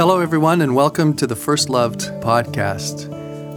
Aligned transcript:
Hello, 0.00 0.20
everyone, 0.20 0.62
and 0.62 0.74
welcome 0.74 1.12
to 1.12 1.26
the 1.26 1.36
First 1.36 1.68
Loved 1.68 2.00
podcast. 2.22 3.06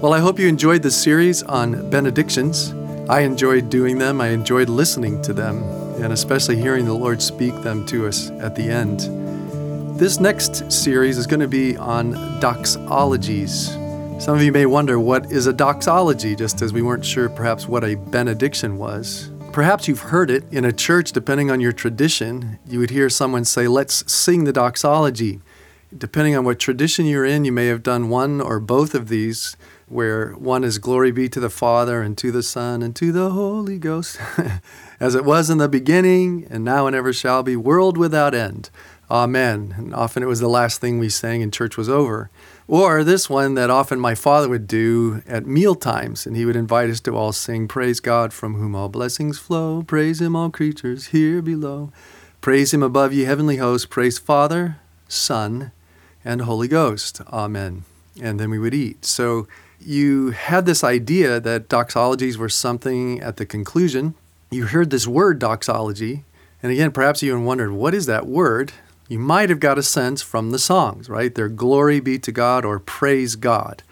Well, 0.02 0.14
I 0.14 0.20
hope 0.20 0.38
you 0.38 0.50
enjoyed 0.50 0.84
this 0.84 1.02
series 1.02 1.42
on 1.42 1.90
benedictions. 1.90 2.74
I 3.10 3.22
enjoyed 3.22 3.70
doing 3.70 3.98
them, 3.98 4.20
I 4.20 4.28
enjoyed 4.32 4.68
listening 4.68 5.22
to 5.22 5.32
them, 5.32 5.64
and 6.04 6.12
especially 6.12 6.58
hearing 6.58 6.84
the 6.84 6.94
Lord 6.94 7.22
speak 7.22 7.56
them 7.62 7.86
to 7.86 8.08
us 8.08 8.30
at 8.42 8.58
the 8.58 8.64
end. 8.64 9.00
This 9.98 10.20
next 10.20 10.70
series 10.70 11.18
is 11.18 11.28
going 11.28 11.40
to 11.40 11.48
be 11.48 11.78
on 11.78 12.12
doxologies. 12.42 14.22
Some 14.22 14.36
of 14.36 14.44
you 14.44 14.52
may 14.52 14.66
wonder 14.66 15.00
what 15.00 15.32
is 15.32 15.48
a 15.48 15.54
doxology, 15.54 16.36
just 16.36 16.62
as 16.62 16.74
we 16.74 16.82
weren't 16.82 17.06
sure 17.06 17.30
perhaps 17.30 17.70
what 17.70 17.86
a 17.86 17.96
benediction 17.96 18.78
was. 18.78 19.32
Perhaps 19.54 19.88
you've 19.88 20.00
heard 20.00 20.30
it 20.30 20.44
in 20.52 20.66
a 20.66 20.74
church, 20.74 21.14
depending 21.14 21.50
on 21.52 21.62
your 21.62 21.72
tradition. 21.72 22.60
You 22.68 22.80
would 22.80 22.90
hear 22.90 23.10
someone 23.10 23.46
say, 23.46 23.70
Let's 23.70 24.12
sing 24.12 24.44
the 24.44 24.52
doxology 24.52 25.40
depending 25.98 26.36
on 26.36 26.46
what 26.46 26.60
tradition 26.60 27.06
you're 27.06 27.26
in, 27.26 27.46
you 27.46 27.52
may 27.52 27.68
have 27.68 27.84
done 27.84 28.10
one 28.10 28.42
or 28.42 28.60
both 28.60 28.94
of 28.94 29.08
these, 29.10 29.56
where 29.88 30.32
one 30.34 30.64
is 30.64 30.78
glory 30.80 31.12
be 31.12 31.30
to 31.30 31.40
the 31.40 31.50
Father 31.50 32.02
and 32.02 32.18
to 32.18 32.32
the 32.32 32.44
Son 32.44 32.82
and 32.82 32.96
to 32.96 33.12
the 33.12 33.32
Holy 33.32 33.78
Ghost, 33.78 34.20
as 35.00 35.16
it 35.16 35.26
was 35.26 35.50
in 35.50 35.58
the 35.58 35.70
beginning 35.70 36.48
and 36.50 36.64
now 36.64 36.88
and 36.88 36.96
ever 36.96 37.14
shall 37.14 37.44
be, 37.44 37.56
world 37.56 37.98
without 37.98 38.34
end. 38.34 38.70
Amen. 39.12 39.76
And 39.78 39.94
often 39.94 40.24
it 40.24 40.28
was 40.28 40.40
the 40.40 40.48
last 40.48 40.82
thing 40.82 40.98
we 40.98 41.10
sang 41.10 41.44
and 41.44 41.54
church 41.54 41.78
was 41.78 41.90
over. 41.90 42.32
Or 42.68 43.04
this 43.04 43.30
one 43.30 43.54
that 43.56 43.70
often 43.70 44.00
my 44.00 44.16
father 44.16 44.50
would 44.50 44.66
do 44.66 45.22
at 45.28 45.46
meal 45.46 45.76
times, 45.76 46.26
and 46.26 46.36
he 46.36 46.46
would 46.46 46.56
invite 46.56 46.90
us 46.90 47.02
to 47.02 47.16
all 47.16 47.34
sing, 47.34 47.68
Praise 47.68 48.00
God 48.00 48.34
from 48.34 48.56
whom 48.56 48.76
all 48.76 48.90
blessings 48.90 49.38
flow, 49.38 49.84
praise 49.84 50.22
him 50.22 50.36
all 50.36 50.50
creatures 50.50 51.08
here 51.08 51.42
below, 51.42 51.92
praise 52.42 52.74
him 52.74 52.82
above 52.82 53.14
ye 53.14 53.26
heavenly 53.26 53.58
hosts, 53.58 53.86
praise 53.86 54.18
Father, 54.18 54.78
Son, 55.08 55.72
and 56.26 56.42
Holy 56.42 56.68
Ghost. 56.68 57.22
Amen. 57.32 57.84
And 58.22 58.40
then 58.40 58.50
we 58.50 58.60
would 58.60 58.74
eat. 58.74 59.06
So 59.06 59.48
you 59.80 60.32
had 60.32 60.66
this 60.66 60.84
idea 60.84 61.40
that 61.40 61.68
doxologies 61.68 62.38
were 62.38 62.50
something 62.50 63.20
at 63.22 63.38
the 63.38 63.46
conclusion. 63.46 64.16
You 64.52 64.68
heard 64.68 64.90
this 64.90 65.08
word 65.08 65.40
doxology. 65.40 66.24
And 66.62 66.72
again, 66.72 66.92
perhaps 66.92 67.22
you 67.22 67.32
even 67.32 67.46
wondered, 67.46 67.72
what 67.72 67.94
is 67.94 68.06
that 68.06 68.26
word? 68.26 68.72
You 69.10 69.20
might 69.20 69.50
have 69.50 69.60
got 69.60 69.78
a 69.78 69.84
sense 69.84 70.22
from 70.22 70.52
the 70.52 70.60
songs, 70.60 71.10
right? 71.10 71.34
They're 71.34 71.50
glory 71.50 72.00
be 72.00 72.18
to 72.20 72.32
God 72.32 72.64
or 72.64 72.80
praise 72.80 73.36
God. 73.36 73.84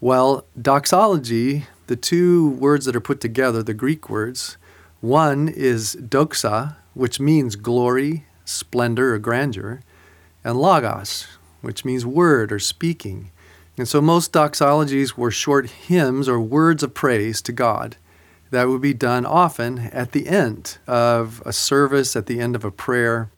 Well, 0.00 0.44
doxology, 0.60 1.66
the 1.86 1.96
two 1.96 2.50
words 2.50 2.84
that 2.84 2.94
are 2.94 3.00
put 3.00 3.20
together, 3.20 3.62
the 3.62 3.74
Greek 3.74 4.10
words, 4.10 4.58
one 5.00 5.48
is 5.48 5.96
doxa, 5.96 6.76
which 6.92 7.18
means 7.18 7.56
glory, 7.56 8.26
splendor, 8.44 9.14
or 9.14 9.18
grandeur, 9.18 9.80
and 10.44 10.60
logos, 10.60 11.26
which 11.60 11.84
means 11.84 12.06
word 12.06 12.52
or 12.52 12.58
speaking. 12.58 13.30
And 13.76 13.86
so 13.86 14.00
most 14.00 14.32
doxologies 14.32 15.14
were 15.14 15.30
short 15.30 15.70
hymns 15.70 16.28
or 16.28 16.40
words 16.40 16.82
of 16.82 16.94
praise 16.94 17.40
to 17.42 17.52
God 17.52 17.96
that 18.50 18.68
would 18.68 18.80
be 18.80 18.94
done 18.94 19.26
often 19.26 19.78
at 19.92 20.12
the 20.12 20.26
end 20.26 20.78
of 20.86 21.42
a 21.44 21.52
service, 21.52 22.16
at 22.16 22.26
the 22.26 22.40
end 22.40 22.56
of 22.56 22.64
a 22.64 22.70
prayer. 22.70 23.30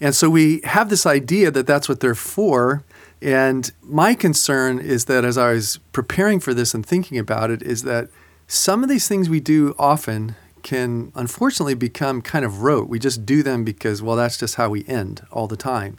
And 0.00 0.14
so 0.14 0.28
we 0.28 0.60
have 0.64 0.90
this 0.90 1.06
idea 1.06 1.50
that 1.50 1.66
that's 1.66 1.88
what 1.88 2.00
they're 2.00 2.14
for. 2.14 2.84
And 3.22 3.70
my 3.82 4.14
concern 4.14 4.78
is 4.78 5.06
that 5.06 5.24
as 5.24 5.38
I 5.38 5.52
was 5.52 5.78
preparing 5.92 6.40
for 6.40 6.52
this 6.52 6.74
and 6.74 6.84
thinking 6.84 7.18
about 7.18 7.50
it, 7.50 7.62
is 7.62 7.82
that 7.84 8.08
some 8.46 8.82
of 8.82 8.88
these 8.88 9.08
things 9.08 9.30
we 9.30 9.40
do 9.40 9.74
often 9.78 10.36
can 10.62 11.12
unfortunately 11.14 11.74
become 11.74 12.20
kind 12.20 12.44
of 12.44 12.62
rote. 12.62 12.88
We 12.88 12.98
just 12.98 13.24
do 13.24 13.42
them 13.42 13.64
because, 13.64 14.02
well, 14.02 14.16
that's 14.16 14.36
just 14.36 14.56
how 14.56 14.68
we 14.68 14.84
end 14.86 15.24
all 15.30 15.46
the 15.46 15.56
time. 15.56 15.98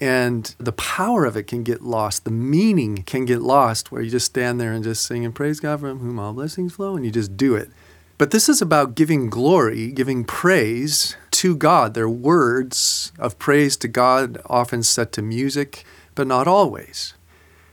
And 0.00 0.54
the 0.58 0.72
power 0.72 1.26
of 1.26 1.36
it 1.36 1.42
can 1.44 1.62
get 1.62 1.82
lost. 1.82 2.24
The 2.24 2.30
meaning 2.30 3.02
can 3.02 3.26
get 3.26 3.42
lost 3.42 3.92
where 3.92 4.00
you 4.00 4.10
just 4.10 4.26
stand 4.26 4.58
there 4.58 4.72
and 4.72 4.82
just 4.82 5.04
sing 5.04 5.24
and 5.26 5.34
praise 5.34 5.60
God 5.60 5.80
from 5.80 5.98
whom 5.98 6.18
all 6.18 6.32
blessings 6.32 6.72
flow 6.72 6.96
and 6.96 7.04
you 7.04 7.10
just 7.10 7.36
do 7.36 7.54
it. 7.54 7.70
But 8.16 8.30
this 8.32 8.48
is 8.48 8.60
about 8.60 8.94
giving 8.94 9.30
glory, 9.30 9.92
giving 9.92 10.24
praise 10.24 11.16
to 11.32 11.56
God. 11.56 11.94
They're 11.94 12.08
words 12.08 13.12
of 13.18 13.38
praise 13.38 13.76
to 13.78 13.88
God, 13.88 14.40
often 14.46 14.82
set 14.82 15.12
to 15.12 15.22
music, 15.22 15.84
but 16.14 16.26
not 16.26 16.46
always. 16.46 17.14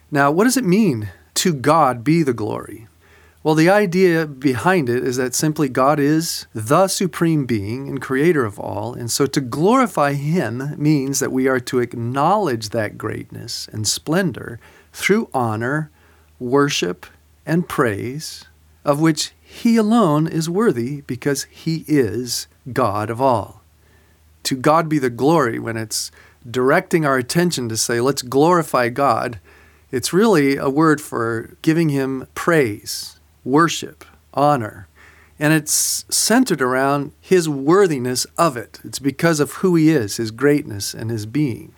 Now, 0.10 0.32
what 0.32 0.46
does 0.46 0.56
it 0.56 0.64
mean 0.64 1.10
to 1.36 1.54
God 1.54 2.04
be 2.04 2.24
the 2.24 2.34
glory? 2.34 2.88
Well, 3.48 3.56
the 3.56 3.70
idea 3.70 4.28
behind 4.28 4.90
it 4.90 5.06
is 5.06 5.16
that 5.16 5.34
simply 5.34 5.70
God 5.70 6.02
is 6.02 6.48
the 6.54 6.90
supreme 6.90 7.46
being 7.46 7.88
and 7.88 8.02
creator 8.02 8.44
of 8.44 8.60
all. 8.60 8.94
And 8.94 9.10
so 9.10 9.26
to 9.26 9.40
glorify 9.40 10.16
Him 10.16 10.76
means 10.78 11.22
that 11.22 11.32
we 11.32 11.48
are 11.48 11.62
to 11.62 11.80
acknowledge 11.80 12.72
that 12.72 12.98
greatness 12.98 13.70
and 13.72 13.88
splendor 13.88 14.60
through 14.92 15.30
honor, 15.34 15.90
worship, 16.42 17.06
and 17.46 17.70
praise, 17.70 18.44
of 18.84 19.00
which 19.00 19.32
He 19.40 19.78
alone 19.78 20.28
is 20.28 20.50
worthy 20.50 21.00
because 21.08 21.46
He 21.46 21.86
is 21.88 22.48
God 22.74 23.10
of 23.10 23.22
all. 23.22 23.62
To 24.44 24.58
God 24.58 24.90
be 24.90 25.00
the 25.00 25.10
glory 25.10 25.58
when 25.58 25.78
it's 25.78 26.12
directing 26.52 27.06
our 27.06 27.16
attention 27.16 27.70
to 27.70 27.78
say, 27.78 28.02
let's 28.02 28.24
glorify 28.24 28.90
God. 28.90 29.40
It's 29.90 30.12
really 30.12 30.58
a 30.58 30.70
word 30.70 31.00
for 31.00 31.56
giving 31.62 31.88
Him 31.88 32.28
praise 32.36 33.17
worship, 33.48 34.06
honor. 34.34 34.88
And 35.40 35.54
it's 35.54 36.06
centered 36.10 36.62
around 36.62 37.12
his 37.22 37.48
worthiness 37.48 38.26
of 38.38 38.58
it. 38.58 38.80
It's 38.84 39.00
because 39.00 39.40
of 39.40 39.52
who 39.54 39.76
he 39.76 39.90
is, 39.90 40.18
his 40.18 40.32
greatness, 40.32 40.94
and 40.94 41.10
his 41.10 41.26
being. 41.26 41.74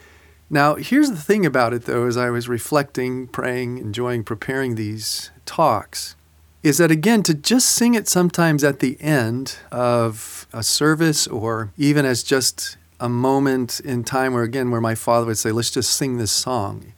Now, 0.50 0.76
here's 0.76 1.12
the 1.12 1.18
thing 1.18 1.46
about 1.46 1.74
it, 1.74 1.86
though, 1.86 2.08
as 2.08 2.18
I 2.18 2.30
was 2.30 2.50
reflecting, 2.50 3.28
praying, 3.28 3.78
enjoying 3.78 4.24
preparing 4.24 4.76
these 4.76 5.30
talks, 5.46 6.16
is 6.64 6.78
that 6.80 6.90
again, 6.90 7.22
to 7.24 7.34
just 7.34 7.70
sing 7.70 7.96
it 7.96 8.08
sometimes 8.08 8.64
at 8.64 8.80
the 8.80 8.98
end 9.00 9.58
of 9.72 10.48
a 10.52 10.64
service 10.64 11.28
or 11.28 11.72
even 11.78 12.06
as 12.06 12.24
just 12.24 12.78
a 13.00 13.08
moment 13.08 13.80
in 13.82 14.04
time 14.04 14.34
where, 14.34 14.44
again, 14.44 14.72
where 14.72 14.82
my 14.82 14.96
father 14.96 15.28
would 15.28 15.38
say, 15.38 15.52
let's 15.52 15.72
just 15.72 15.92
sing 15.94 16.18
this 16.18 16.32
song, 16.32 16.94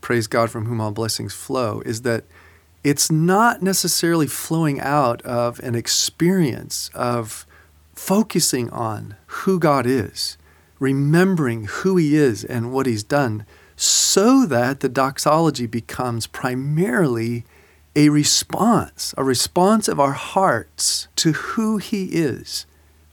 praise 0.00 0.26
God 0.26 0.50
from 0.50 0.66
whom 0.66 0.80
all 0.80 0.92
blessings 0.92 1.32
flow, 1.32 1.80
is 1.86 2.02
that 2.02 2.24
it's 2.82 3.10
not 3.10 3.62
necessarily 3.62 4.26
flowing 4.26 4.80
out 4.80 5.20
of 5.22 5.60
an 5.60 5.74
experience 5.74 6.90
of 6.94 7.46
focusing 7.94 8.70
on 8.70 9.16
who 9.26 9.58
God 9.58 9.86
is, 9.86 10.38
remembering 10.78 11.66
who 11.66 11.96
He 11.96 12.16
is 12.16 12.44
and 12.44 12.72
what 12.72 12.86
He's 12.86 13.02
done, 13.02 13.44
so 13.76 14.46
that 14.46 14.80
the 14.80 14.88
doxology 14.88 15.66
becomes 15.66 16.26
primarily 16.26 17.44
a 17.94 18.08
response, 18.08 19.14
a 19.18 19.24
response 19.24 19.88
of 19.88 20.00
our 20.00 20.12
hearts 20.12 21.08
to 21.16 21.32
who 21.32 21.76
He 21.76 22.06
is, 22.06 22.64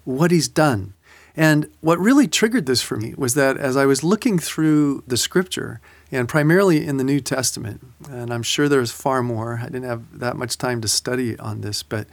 what 0.05 0.31
He's 0.31 0.47
done. 0.47 0.93
And 1.35 1.69
what 1.81 1.99
really 1.99 2.27
triggered 2.27 2.65
this 2.65 2.81
for 2.81 2.97
me 2.97 3.13
was 3.17 3.33
that 3.35 3.57
as 3.57 3.77
I 3.77 3.85
was 3.85 4.03
looking 4.03 4.39
through 4.39 5.03
the 5.05 5.17
scripture, 5.17 5.81
and 6.11 6.29
primarily 6.29 6.85
in 6.85 6.97
the 6.97 7.03
New 7.03 7.19
Testament. 7.19 7.85
And 8.09 8.33
I'm 8.33 8.43
sure 8.43 8.69
there's 8.69 8.91
far 8.91 9.21
more. 9.23 9.59
I 9.61 9.65
didn't 9.65 9.83
have 9.83 10.19
that 10.19 10.37
much 10.37 10.57
time 10.57 10.81
to 10.81 10.87
study 10.87 11.37
on 11.39 11.61
this, 11.61 11.83
but 11.83 12.07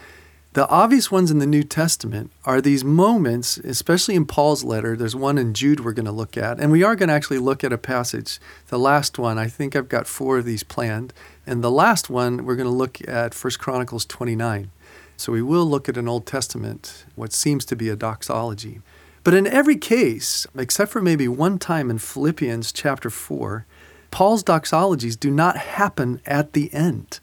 the 0.55 0.69
obvious 0.69 1.11
ones 1.11 1.33
in 1.33 1.41
the 1.41 1.49
New 1.49 1.65
Testament 1.65 2.31
are 2.45 2.61
these 2.61 2.85
moments, 2.85 3.57
especially 3.59 4.15
in 4.15 4.25
Paul's 4.25 4.63
letter. 4.63 4.97
There's 4.97 5.17
one 5.17 5.37
in 5.37 5.53
Jude 5.53 5.81
we're 5.81 5.93
going 5.93 6.07
to 6.07 6.13
look 6.13 6.37
at, 6.37 6.61
and 6.61 6.71
we 6.71 6.85
are 6.85 6.95
going 6.95 7.09
to 7.09 7.15
actually 7.15 7.39
look 7.39 7.65
at 7.65 7.73
a 7.73 7.79
passage. 7.79 8.39
The 8.69 8.79
last 8.79 9.19
one, 9.19 9.37
I 9.37 9.49
think 9.49 9.75
I've 9.75 9.89
got 9.89 10.07
four 10.07 10.39
of 10.39 10.45
these 10.45 10.63
planned, 10.63 11.13
and 11.45 11.63
the 11.63 11.73
last 11.73 12.09
one 12.09 12.45
we're 12.45 12.55
going 12.55 12.69
to 12.69 12.71
look 12.71 13.01
at 13.09 13.35
1 13.35 13.53
Chronicles 13.59 14.07
29. 14.07 14.71
So 15.17 15.33
we 15.33 15.43
will 15.43 15.67
look 15.67 15.89
at 15.89 15.97
an 15.97 16.07
Old 16.07 16.25
Testament, 16.25 17.05
what 17.17 17.33
seems 17.33 17.65
to 17.65 17.75
be 17.75 17.89
a 17.89 17.97
doxology. 17.97 18.81
But 19.25 19.35
in 19.35 19.49
every 19.49 19.77
case, 19.77 20.47
except 20.55 20.93
for 20.93 21.03
maybe 21.03 21.27
one 21.27 21.59
time 21.59 21.91
in 21.91 21.99
Philippians 21.99 22.71
chapter 22.71 23.11
4, 23.11 23.67
Paul's 24.15 24.45
doxologies 24.45 25.19
do 25.19 25.29
not 25.29 25.57
happen 25.57 26.21
at 26.25 26.53
the 26.53 26.73
end. 26.73 27.19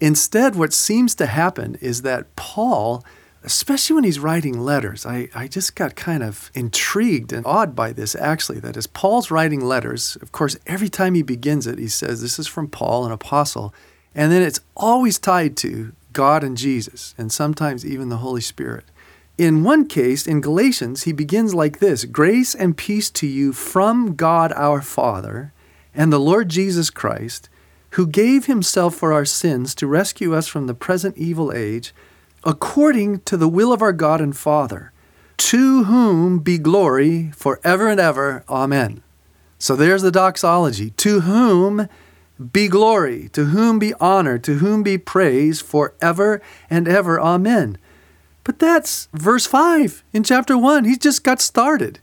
Instead, 0.00 0.56
what 0.56 0.72
seems 0.72 1.14
to 1.14 1.26
happen 1.26 1.76
is 1.80 2.02
that 2.02 2.34
Paul, 2.34 3.04
especially 3.44 3.94
when 3.94 4.02
he's 4.02 4.18
writing 4.18 4.58
letters, 4.58 5.06
I, 5.06 5.28
I 5.36 5.46
just 5.46 5.76
got 5.76 5.94
kind 5.94 6.20
of 6.20 6.50
intrigued 6.52 7.32
and 7.32 7.46
awed 7.46 7.76
by 7.76 7.92
this 7.92 8.16
actually. 8.16 8.58
That 8.58 8.76
as 8.76 8.88
Paul's 8.88 9.30
writing 9.30 9.64
letters, 9.64 10.18
of 10.20 10.32
course, 10.32 10.56
every 10.66 10.88
time 10.88 11.14
he 11.14 11.22
begins 11.22 11.68
it, 11.68 11.78
he 11.78 11.86
says, 11.86 12.20
This 12.20 12.40
is 12.40 12.48
from 12.48 12.66
Paul, 12.66 13.06
an 13.06 13.12
apostle. 13.12 13.72
And 14.12 14.32
then 14.32 14.42
it's 14.42 14.62
always 14.76 15.20
tied 15.20 15.56
to 15.58 15.92
God 16.12 16.42
and 16.42 16.56
Jesus, 16.56 17.14
and 17.16 17.30
sometimes 17.30 17.86
even 17.86 18.08
the 18.08 18.16
Holy 18.16 18.40
Spirit. 18.40 18.86
In 19.38 19.62
one 19.62 19.86
case, 19.86 20.26
in 20.26 20.40
Galatians, 20.40 21.04
he 21.04 21.12
begins 21.12 21.54
like 21.54 21.78
this 21.78 22.04
Grace 22.04 22.52
and 22.52 22.76
peace 22.76 23.10
to 23.10 23.28
you 23.28 23.52
from 23.52 24.16
God 24.16 24.52
our 24.56 24.82
Father 24.82 25.52
and 25.94 26.12
the 26.12 26.20
Lord 26.20 26.48
Jesus 26.48 26.90
Christ, 26.90 27.48
who 27.90 28.06
gave 28.06 28.46
himself 28.46 28.94
for 28.94 29.12
our 29.12 29.24
sins 29.24 29.74
to 29.76 29.86
rescue 29.86 30.34
us 30.34 30.46
from 30.46 30.66
the 30.66 30.74
present 30.74 31.16
evil 31.16 31.52
age, 31.52 31.94
according 32.44 33.20
to 33.20 33.36
the 33.36 33.48
will 33.48 33.72
of 33.72 33.82
our 33.82 33.92
God 33.92 34.20
and 34.20 34.36
Father, 34.36 34.92
to 35.36 35.84
whom 35.84 36.38
be 36.38 36.58
glory 36.58 37.30
forever 37.32 37.88
and 37.88 38.00
ever. 38.00 38.44
Amen. 38.48 39.02
So 39.58 39.76
there's 39.76 40.02
the 40.02 40.10
doxology. 40.10 40.90
To 40.90 41.20
whom 41.20 41.88
be 42.52 42.66
glory, 42.68 43.28
to 43.28 43.46
whom 43.46 43.78
be 43.78 43.94
honor, 44.00 44.38
to 44.38 44.58
whom 44.58 44.82
be 44.82 44.98
praise 44.98 45.60
forever 45.60 46.40
and 46.68 46.88
ever. 46.88 47.20
Amen. 47.20 47.78
But 48.44 48.58
that's 48.58 49.08
verse 49.12 49.46
5 49.46 50.02
in 50.12 50.24
chapter 50.24 50.58
1. 50.58 50.84
He's 50.84 50.98
just 50.98 51.22
got 51.22 51.40
started. 51.40 52.00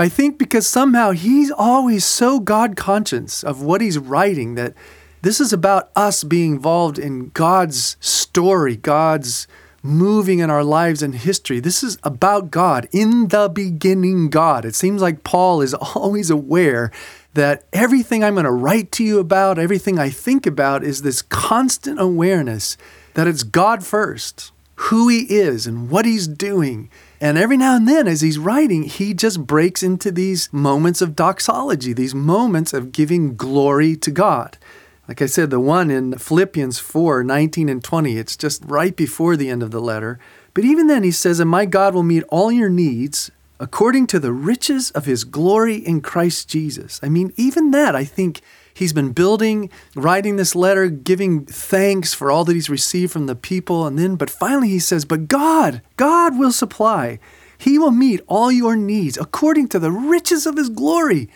I 0.00 0.08
think 0.08 0.38
because 0.38 0.66
somehow 0.66 1.10
he's 1.10 1.50
always 1.50 2.06
so 2.06 2.40
God 2.40 2.74
conscious 2.74 3.44
of 3.44 3.60
what 3.60 3.82
he's 3.82 3.98
writing 3.98 4.54
that 4.54 4.72
this 5.20 5.42
is 5.42 5.52
about 5.52 5.90
us 5.94 6.24
being 6.24 6.52
involved 6.52 6.98
in 6.98 7.28
God's 7.34 7.98
story, 8.00 8.76
God's 8.76 9.46
moving 9.82 10.38
in 10.38 10.48
our 10.48 10.64
lives 10.64 11.02
and 11.02 11.14
history. 11.14 11.60
This 11.60 11.82
is 11.82 11.98
about 12.02 12.50
God. 12.50 12.88
In 12.92 13.28
the 13.28 13.50
beginning, 13.50 14.30
God. 14.30 14.64
It 14.64 14.74
seems 14.74 15.02
like 15.02 15.22
Paul 15.22 15.60
is 15.60 15.74
always 15.94 16.30
aware 16.30 16.90
that 17.34 17.66
everything 17.74 18.24
I'm 18.24 18.36
going 18.36 18.44
to 18.44 18.50
write 18.50 18.92
to 18.92 19.04
you 19.04 19.18
about, 19.18 19.58
everything 19.58 19.98
I 19.98 20.08
think 20.08 20.46
about, 20.46 20.82
is 20.82 21.02
this 21.02 21.20
constant 21.20 22.00
awareness 22.00 22.78
that 23.12 23.28
it's 23.28 23.42
God 23.42 23.84
first, 23.84 24.50
who 24.76 25.08
He 25.08 25.26
is 25.28 25.66
and 25.66 25.90
what 25.90 26.06
He's 26.06 26.26
doing. 26.26 26.88
And 27.20 27.36
every 27.36 27.58
now 27.58 27.76
and 27.76 27.86
then, 27.86 28.08
as 28.08 28.22
he's 28.22 28.38
writing, 28.38 28.84
he 28.84 29.12
just 29.12 29.46
breaks 29.46 29.82
into 29.82 30.10
these 30.10 30.50
moments 30.52 31.02
of 31.02 31.14
doxology, 31.14 31.92
these 31.92 32.14
moments 32.14 32.72
of 32.72 32.92
giving 32.92 33.36
glory 33.36 33.94
to 33.96 34.10
God. 34.10 34.56
Like 35.06 35.20
I 35.20 35.26
said, 35.26 35.50
the 35.50 35.60
one 35.60 35.90
in 35.90 36.16
Philippians 36.16 36.78
4 36.78 37.22
19 37.22 37.68
and 37.68 37.84
20, 37.84 38.16
it's 38.16 38.36
just 38.36 38.64
right 38.64 38.96
before 38.96 39.36
the 39.36 39.50
end 39.50 39.62
of 39.62 39.70
the 39.70 39.80
letter. 39.80 40.18
But 40.54 40.64
even 40.64 40.86
then, 40.86 41.02
he 41.02 41.10
says, 41.10 41.40
And 41.40 41.50
my 41.50 41.66
God 41.66 41.94
will 41.94 42.02
meet 42.02 42.24
all 42.28 42.50
your 42.50 42.70
needs 42.70 43.30
according 43.58 44.06
to 44.06 44.18
the 44.18 44.32
riches 44.32 44.90
of 44.92 45.04
his 45.04 45.24
glory 45.24 45.76
in 45.76 46.00
Christ 46.00 46.48
Jesus. 46.48 46.98
I 47.02 47.10
mean, 47.10 47.34
even 47.36 47.70
that, 47.72 47.94
I 47.94 48.04
think 48.04 48.40
he's 48.74 48.92
been 48.92 49.12
building, 49.12 49.70
writing 49.94 50.36
this 50.36 50.54
letter, 50.54 50.88
giving 50.88 51.44
thanks 51.44 52.14
for 52.14 52.30
all 52.30 52.44
that 52.44 52.54
he's 52.54 52.70
received 52.70 53.12
from 53.12 53.26
the 53.26 53.34
people. 53.34 53.86
And 53.86 53.98
then, 53.98 54.16
but 54.16 54.30
finally, 54.30 54.68
he 54.68 54.78
says, 54.78 55.04
But 55.04 55.28
God, 55.28 55.82
God 55.96 56.38
will 56.38 56.52
supply. 56.52 57.18
He 57.58 57.78
will 57.78 57.90
meet 57.90 58.22
all 58.26 58.50
your 58.50 58.76
needs 58.76 59.18
according 59.18 59.68
to 59.68 59.78
the 59.78 59.90
riches 59.90 60.46
of 60.46 60.56
his 60.56 60.70
glory. 60.70 61.28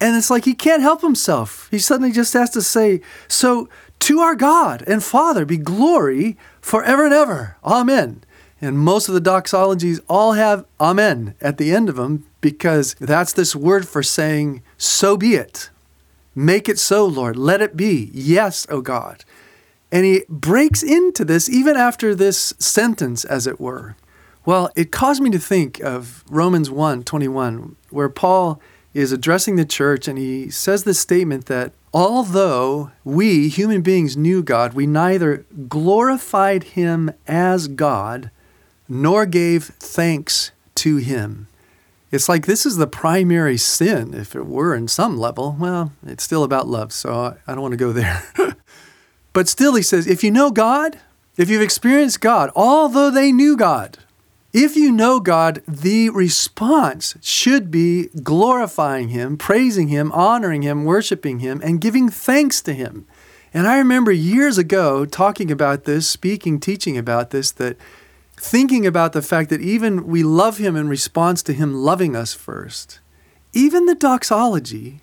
And 0.00 0.16
it's 0.16 0.30
like 0.30 0.44
he 0.44 0.54
can't 0.54 0.82
help 0.82 1.02
himself. 1.02 1.68
He 1.70 1.78
suddenly 1.78 2.12
just 2.12 2.32
has 2.32 2.50
to 2.50 2.62
say, 2.62 3.00
So 3.26 3.68
to 4.00 4.20
our 4.20 4.34
God 4.34 4.82
and 4.86 5.02
Father 5.02 5.44
be 5.44 5.56
glory 5.56 6.36
forever 6.60 7.04
and 7.04 7.14
ever. 7.14 7.56
Amen. 7.64 8.22
And 8.60 8.78
most 8.78 9.08
of 9.08 9.14
the 9.14 9.20
doxologies 9.20 10.00
all 10.08 10.32
have 10.32 10.64
amen 10.80 11.34
at 11.40 11.58
the 11.58 11.72
end 11.72 11.88
of 11.88 11.96
them 11.96 12.26
because 12.40 12.94
that's 12.94 13.32
this 13.32 13.54
word 13.54 13.86
for 13.86 14.02
saying, 14.02 14.62
so 14.76 15.16
be 15.16 15.34
it. 15.34 15.70
Make 16.38 16.68
it 16.68 16.78
so, 16.78 17.04
Lord. 17.04 17.36
Let 17.36 17.60
it 17.60 17.76
be. 17.76 18.12
Yes, 18.14 18.64
O 18.70 18.80
God. 18.80 19.24
And 19.90 20.04
he 20.06 20.22
breaks 20.28 20.84
into 20.84 21.24
this 21.24 21.50
even 21.50 21.76
after 21.76 22.14
this 22.14 22.54
sentence, 22.60 23.24
as 23.24 23.48
it 23.48 23.58
were. 23.58 23.96
Well, 24.46 24.70
it 24.76 24.92
caused 24.92 25.20
me 25.20 25.30
to 25.30 25.38
think 25.40 25.80
of 25.80 26.22
Romans 26.30 26.70
1 26.70 27.02
21, 27.02 27.74
where 27.90 28.08
Paul 28.08 28.60
is 28.94 29.10
addressing 29.10 29.56
the 29.56 29.64
church 29.64 30.06
and 30.06 30.16
he 30.16 30.48
says 30.48 30.84
this 30.84 31.00
statement 31.00 31.46
that 31.46 31.72
although 31.92 32.92
we, 33.02 33.48
human 33.48 33.82
beings, 33.82 34.16
knew 34.16 34.40
God, 34.40 34.74
we 34.74 34.86
neither 34.86 35.44
glorified 35.68 36.62
him 36.62 37.10
as 37.26 37.66
God 37.66 38.30
nor 38.88 39.26
gave 39.26 39.64
thanks 39.64 40.52
to 40.76 40.98
him. 40.98 41.48
It's 42.10 42.28
like 42.28 42.46
this 42.46 42.64
is 42.64 42.76
the 42.76 42.86
primary 42.86 43.58
sin, 43.58 44.14
if 44.14 44.34
it 44.34 44.46
were 44.46 44.74
in 44.74 44.88
some 44.88 45.18
level. 45.18 45.56
Well, 45.58 45.92
it's 46.06 46.24
still 46.24 46.42
about 46.42 46.66
love, 46.66 46.92
so 46.92 47.36
I 47.46 47.52
don't 47.52 47.60
want 47.60 47.72
to 47.72 47.78
go 47.78 47.92
there. 47.92 48.22
but 49.32 49.48
still, 49.48 49.74
he 49.74 49.82
says, 49.82 50.06
if 50.06 50.24
you 50.24 50.30
know 50.30 50.50
God, 50.50 50.98
if 51.36 51.50
you've 51.50 51.62
experienced 51.62 52.20
God, 52.20 52.50
although 52.56 53.10
they 53.10 53.30
knew 53.30 53.56
God, 53.56 53.98
if 54.54 54.74
you 54.76 54.90
know 54.90 55.20
God, 55.20 55.62
the 55.68 56.08
response 56.08 57.16
should 57.20 57.70
be 57.70 58.08
glorifying 58.22 59.10
Him, 59.10 59.36
praising 59.36 59.88
Him, 59.88 60.10
honoring 60.12 60.62
Him, 60.62 60.84
worshiping 60.84 61.40
Him, 61.40 61.60
and 61.62 61.80
giving 61.80 62.08
thanks 62.08 62.62
to 62.62 62.72
Him. 62.72 63.06
And 63.52 63.66
I 63.66 63.76
remember 63.78 64.10
years 64.10 64.56
ago 64.56 65.04
talking 65.04 65.50
about 65.50 65.84
this, 65.84 66.08
speaking, 66.08 66.60
teaching 66.60 66.96
about 66.96 67.30
this, 67.30 67.50
that 67.52 67.76
thinking 68.40 68.86
about 68.86 69.12
the 69.12 69.22
fact 69.22 69.50
that 69.50 69.60
even 69.60 70.06
we 70.06 70.22
love 70.22 70.58
him 70.58 70.76
in 70.76 70.88
response 70.88 71.42
to 71.44 71.52
him 71.52 71.74
loving 71.74 72.14
us 72.16 72.34
first, 72.34 73.00
even 73.52 73.86
the 73.86 73.94
doxology 73.94 75.00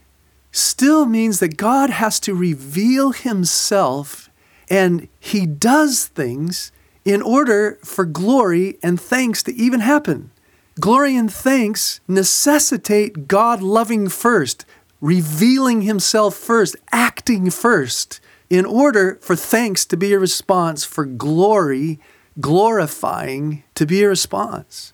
still 0.52 1.06
means 1.06 1.40
that 1.40 1.58
God 1.58 1.90
has 1.90 2.20
to 2.22 2.34
reveal 2.34 3.12
himself 3.12 4.30
and 4.70 5.08
he 5.20 5.46
does 5.46 6.06
things 6.06 6.72
in 7.04 7.22
order 7.22 7.78
for 7.84 8.06
glory 8.06 8.78
and 8.82 9.00
thanks 9.00 9.44
to 9.44 9.54
even 9.54 9.82
happen. 9.82 10.32
Glory 10.80 11.16
and 11.16 11.32
thanks 11.32 12.00
necessitate 12.08 13.28
God 13.28 13.62
loving 13.62 14.10
first, 14.10 14.66
revealing 15.02 15.82
himself 15.82 16.36
first, 16.36 16.76
acting 16.92 17.50
first, 17.50 18.20
in 18.50 18.66
order 18.66 19.18
for 19.22 19.36
thanks 19.36 19.86
to 19.86 19.98
be 19.98 20.14
a 20.14 20.20
response 20.20 20.84
for 20.84 21.06
glory 21.06 22.00
glorifying 22.40 23.64
to 23.76 23.86
be 23.86 24.04
a 24.04 24.10
response. 24.10 24.94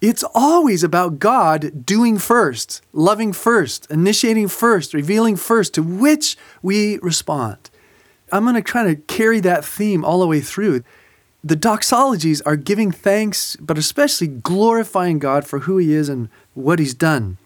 It's 0.00 0.24
always 0.32 0.84
about 0.84 1.18
God 1.18 1.84
doing 1.84 2.18
first, 2.18 2.82
loving 2.92 3.32
first, 3.32 3.90
initiating 3.90 4.48
first, 4.48 4.94
revealing 4.94 5.34
first, 5.34 5.74
to 5.74 5.82
which 5.82 6.36
we 6.62 6.98
respond. 6.98 7.70
I'm 8.30 8.44
going 8.44 8.54
to 8.54 8.62
kind 8.62 8.88
of 8.88 9.06
carry 9.08 9.40
that 9.40 9.64
theme 9.64 10.04
all 10.04 10.20
the 10.20 10.26
way 10.26 10.40
through. 10.40 10.84
The 11.42 11.56
doxologies 11.56 12.42
are 12.46 12.56
giving 12.56 12.92
thanks, 12.92 13.56
but 13.56 13.78
especially 13.78 14.28
glorifying 14.28 15.18
God 15.18 15.44
for 15.44 15.60
who 15.60 15.78
He 15.78 15.92
is 15.94 16.08
and 16.08 16.28
what 16.54 16.78
He's 16.78 16.94
done. 16.94 17.38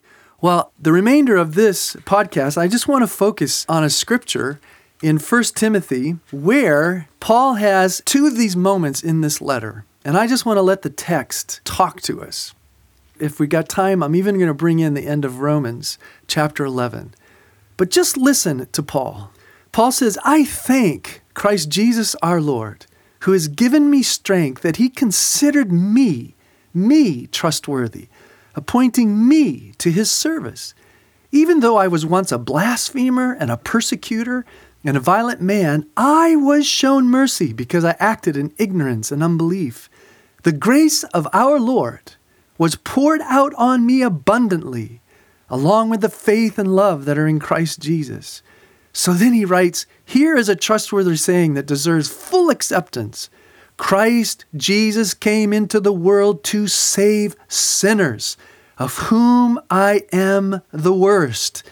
Well, 0.43 0.73
the 0.79 0.93
remainder 0.93 1.37
of 1.37 1.55
this 1.55 1.95
podcast, 2.01 2.59
I 2.59 2.69
just 2.69 2.89
want 2.89 3.03
to 3.03 3.07
focus 3.07 3.65
on 3.69 3.85
a 3.85 3.91
scripture 3.91 4.61
in 5.03 5.19
1 5.19 5.43
Timothy 5.55 6.17
where 6.31 7.09
Paul 7.21 7.55
has 7.55 8.01
two 8.05 8.27
of 8.27 8.37
these 8.37 8.57
moments 8.57 9.03
in 9.03 9.21
this 9.21 9.41
letter. 9.41 9.85
And 10.05 10.17
I 10.17 10.27
just 10.27 10.47
want 10.47 10.57
to 10.57 10.63
let 10.63 10.83
the 10.83 10.91
text 10.91 11.61
talk 11.65 12.01
to 12.03 12.23
us. 12.23 12.55
If 13.21 13.39
we 13.39 13.47
got 13.47 13.69
time, 13.69 14.03
I'm 14.03 14.17
even 14.17 14.37
going 14.37 14.49
to 14.49 14.55
bring 14.55 14.79
in 14.79 14.95
the 14.95 15.07
end 15.07 15.25
of 15.25 15.41
Romans 15.41 15.99
chapter 16.27 16.65
11. 16.65 17.15
But 17.77 17.91
just 17.91 18.17
listen 18.17 18.67
to 18.73 18.83
Paul. 18.83 19.31
Paul 19.71 19.93
says, 19.93 20.19
I 20.25 20.45
thank 20.45 21.23
Christ 21.35 21.69
Jesus 21.69 22.15
our 22.17 22.41
Lord, 22.41 22.87
who 23.21 23.33
has 23.33 23.49
given 23.49 23.91
me 23.91 24.03
strength 24.03 24.63
that 24.63 24.77
he 24.77 24.89
considered 24.89 25.73
me, 25.73 26.35
me 26.75 27.27
trustworthy, 27.29 28.09
appointing 28.55 29.29
me 29.29 29.73
to 29.79 29.91
his 29.91 30.11
service. 30.11 30.75
Even 31.31 31.61
though 31.61 31.77
I 31.77 31.89
was 31.89 32.05
once 32.05 32.31
a 32.31 32.39
blasphemer 32.39 33.33
and 33.33 33.51
a 33.51 33.57
persecutor 33.57 34.45
and 34.85 34.97
a 34.97 35.01
violent 35.01 35.41
man, 35.41 35.87
I 35.97 36.37
was 36.37 36.67
shown 36.67 37.09
mercy 37.09 37.53
because 37.53 37.85
I 37.85 37.97
acted 37.99 38.37
in 38.37 38.55
ignorance 38.59 39.13
and 39.13 39.23
unbelief. 39.23 39.89
The 40.43 40.53
grace 40.53 41.05
of 41.05 41.29
our 41.33 41.61
Lord 41.61 42.15
was 42.59 42.77
poured 42.77 43.21
out 43.23 43.55
on 43.55 43.87
me 43.87 44.03
abundantly, 44.03 45.01
along 45.49 45.91
with 45.91 46.01
the 46.01 46.09
faith 46.09 46.59
and 46.59 46.75
love 46.75 47.05
that 47.05 47.19
are 47.19 47.29
in 47.29 47.39
Christ 47.39 47.81
Jesus. 47.81 48.43
So 48.93 49.13
then 49.13 49.33
he 49.33 49.45
writes 49.45 49.87
Here 50.05 50.37
is 50.37 50.49
a 50.49 50.57
trustworthy 50.57 51.17
saying 51.17 51.55
that 51.55 51.67
deserves 51.67 52.09
full 52.09 52.51
acceptance 52.51 53.31
Christ 53.77 54.45
Jesus 54.55 55.15
came 55.15 55.53
into 55.53 55.81
the 55.81 55.93
world 55.93 56.45
to 56.45 56.69
save 56.69 57.35
sinners, 57.49 58.37
of 58.79 58.97
whom 58.99 59.61
I 59.71 60.05
am 60.13 60.63
the 60.71 60.93
worst. 60.93 61.63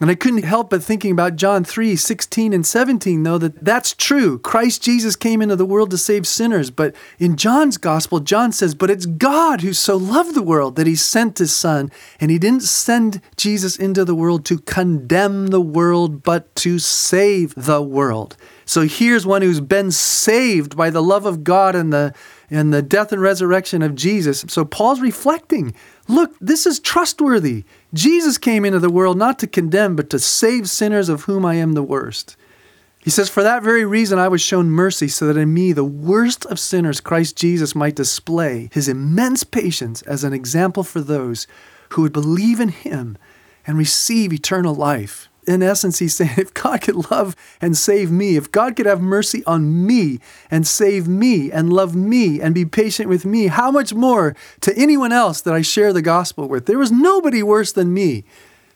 And 0.00 0.10
I 0.10 0.14
couldn't 0.14 0.44
help 0.44 0.70
but 0.70 0.82
thinking 0.82 1.12
about 1.12 1.36
John 1.36 1.62
3 1.62 1.94
16 1.94 2.54
and 2.54 2.64
17, 2.64 3.22
though, 3.22 3.36
that 3.36 3.62
that's 3.62 3.92
true. 3.92 4.38
Christ 4.38 4.82
Jesus 4.82 5.14
came 5.14 5.42
into 5.42 5.56
the 5.56 5.66
world 5.66 5.90
to 5.90 5.98
save 5.98 6.26
sinners. 6.26 6.70
But 6.70 6.94
in 7.18 7.36
John's 7.36 7.76
gospel, 7.76 8.20
John 8.20 8.50
says, 8.50 8.74
But 8.74 8.90
it's 8.90 9.04
God 9.04 9.60
who 9.60 9.74
so 9.74 9.98
loved 9.98 10.34
the 10.34 10.42
world 10.42 10.76
that 10.76 10.86
he 10.86 10.96
sent 10.96 11.36
his 11.36 11.54
son. 11.54 11.90
And 12.18 12.30
he 12.30 12.38
didn't 12.38 12.62
send 12.62 13.20
Jesus 13.36 13.76
into 13.76 14.06
the 14.06 14.14
world 14.14 14.46
to 14.46 14.58
condemn 14.58 15.48
the 15.48 15.60
world, 15.60 16.22
but 16.22 16.54
to 16.56 16.78
save 16.78 17.54
the 17.54 17.82
world. 17.82 18.38
So 18.70 18.82
here's 18.82 19.26
one 19.26 19.42
who's 19.42 19.60
been 19.60 19.90
saved 19.90 20.76
by 20.76 20.90
the 20.90 21.02
love 21.02 21.26
of 21.26 21.42
God 21.42 21.74
and 21.74 21.92
the 21.92 22.14
and 22.48 22.72
the 22.72 22.82
death 22.82 23.10
and 23.10 23.20
resurrection 23.20 23.82
of 23.82 23.96
Jesus. 23.96 24.44
So 24.46 24.64
Paul's 24.64 25.00
reflecting 25.00 25.74
look, 26.06 26.36
this 26.40 26.66
is 26.66 26.78
trustworthy. 26.78 27.64
Jesus 27.92 28.38
came 28.38 28.64
into 28.64 28.78
the 28.78 28.88
world 28.88 29.18
not 29.18 29.40
to 29.40 29.48
condemn, 29.48 29.96
but 29.96 30.08
to 30.10 30.20
save 30.20 30.70
sinners 30.70 31.08
of 31.08 31.24
whom 31.24 31.44
I 31.44 31.54
am 31.56 31.72
the 31.72 31.82
worst. 31.82 32.36
He 33.00 33.10
says, 33.10 33.28
For 33.28 33.42
that 33.42 33.64
very 33.64 33.84
reason 33.84 34.20
I 34.20 34.28
was 34.28 34.40
shown 34.40 34.70
mercy, 34.70 35.08
so 35.08 35.26
that 35.26 35.36
in 35.36 35.52
me, 35.52 35.72
the 35.72 35.82
worst 35.82 36.46
of 36.46 36.60
sinners, 36.60 37.00
Christ 37.00 37.36
Jesus 37.36 37.74
might 37.74 37.96
display 37.96 38.70
his 38.72 38.86
immense 38.86 39.42
patience 39.42 40.02
as 40.02 40.22
an 40.22 40.32
example 40.32 40.84
for 40.84 41.00
those 41.00 41.48
who 41.88 42.02
would 42.02 42.12
believe 42.12 42.60
in 42.60 42.68
him 42.68 43.18
and 43.66 43.76
receive 43.76 44.32
eternal 44.32 44.76
life. 44.76 45.28
In 45.46 45.62
essence, 45.62 45.98
he's 45.98 46.14
saying, 46.14 46.34
if 46.36 46.52
God 46.54 46.82
could 46.82 47.10
love 47.10 47.34
and 47.60 47.76
save 47.76 48.10
me, 48.10 48.36
if 48.36 48.52
God 48.52 48.76
could 48.76 48.86
have 48.86 49.00
mercy 49.00 49.42
on 49.46 49.86
me 49.86 50.20
and 50.50 50.66
save 50.66 51.08
me 51.08 51.50
and 51.50 51.72
love 51.72 51.94
me 51.96 52.40
and 52.40 52.54
be 52.54 52.64
patient 52.64 53.08
with 53.08 53.24
me, 53.24 53.46
how 53.46 53.70
much 53.70 53.94
more 53.94 54.36
to 54.60 54.76
anyone 54.76 55.12
else 55.12 55.40
that 55.40 55.54
I 55.54 55.62
share 55.62 55.92
the 55.92 56.02
gospel 56.02 56.48
with? 56.48 56.66
There 56.66 56.78
was 56.78 56.92
nobody 56.92 57.42
worse 57.42 57.72
than 57.72 57.94
me. 57.94 58.24